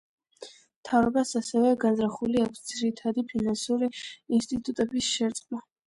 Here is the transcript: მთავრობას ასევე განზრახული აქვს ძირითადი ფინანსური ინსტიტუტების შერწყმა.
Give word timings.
მთავრობას 0.45 1.33
ასევე 1.41 1.75
განზრახული 1.85 2.43
აქვს 2.47 2.65
ძირითადი 2.73 3.27
ფინანსური 3.35 3.95
ინსტიტუტების 4.41 5.17
შერწყმა. 5.17 5.67